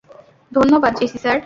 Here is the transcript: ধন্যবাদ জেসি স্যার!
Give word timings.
ধন্যবাদ 0.51 0.93
জেসি 0.99 1.17
স্যার! 1.17 1.37